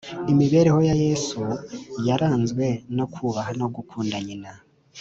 [0.31, 1.41] Imibereho ya Yesu
[2.07, 2.65] yaranzwe
[2.97, 4.51] no kubaha no gukunda nyina.